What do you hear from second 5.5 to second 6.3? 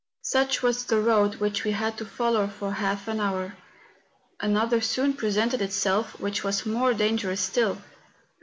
itself